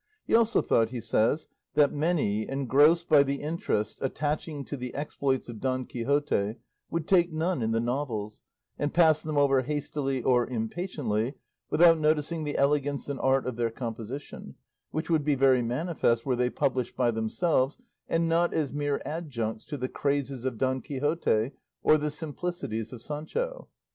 He 0.25 0.33
also 0.33 0.63
thought, 0.63 0.89
he 0.89 0.99
says, 0.99 1.47
that 1.75 1.93
many, 1.93 2.49
engrossed 2.49 3.07
by 3.07 3.21
the 3.21 3.35
interest 3.35 3.99
attaching 4.01 4.65
to 4.65 4.75
the 4.75 4.95
exploits 4.95 5.47
of 5.47 5.59
Don 5.61 5.85
Quixote, 5.85 6.55
would 6.89 7.07
take 7.07 7.31
none 7.31 7.61
in 7.61 7.69
the 7.71 7.79
novels, 7.79 8.41
and 8.79 8.95
pass 8.95 9.21
them 9.21 9.37
over 9.37 9.61
hastily 9.61 10.23
or 10.23 10.47
impatiently 10.47 11.35
without 11.69 11.99
noticing 11.99 12.43
the 12.45 12.57
elegance 12.57 13.09
and 13.09 13.19
art 13.19 13.45
of 13.45 13.57
their 13.57 13.69
composition, 13.69 14.55
which 14.89 15.11
would 15.11 15.23
be 15.23 15.35
very 15.35 15.61
manifest 15.61 16.25
were 16.25 16.35
they 16.35 16.49
published 16.49 16.95
by 16.95 17.11
themselves 17.11 17.77
and 18.09 18.27
not 18.27 18.55
as 18.55 18.73
mere 18.73 19.03
adjuncts 19.05 19.65
to 19.65 19.77
the 19.77 19.87
crazes 19.87 20.45
of 20.45 20.57
Don 20.57 20.81
Quixote 20.81 21.51
or 21.83 21.99
the 21.99 22.09
simplicities 22.09 22.91
of 22.91 23.03
Sancho. 23.03 23.67